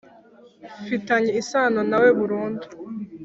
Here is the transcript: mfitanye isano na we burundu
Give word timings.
mfitanye 0.83 1.31
isano 1.41 1.81
na 1.89 1.97
we 2.01 2.09
burundu 2.17 2.65